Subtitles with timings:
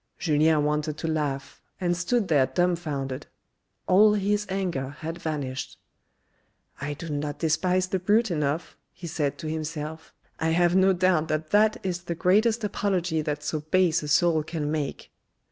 [0.17, 3.27] Julien wanted to laugh, and stood there dumbfounded.
[3.85, 5.77] All his anger had vanished."
[6.81, 11.27] I do not despise the brute enough," he said to himself." I have no doubt
[11.27, 15.11] that that is the greatest apology that so base a soul can make."